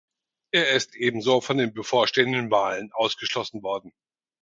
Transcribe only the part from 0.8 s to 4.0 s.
ebenso von den bevorstehenden Wahlen ausgeschlossen worden.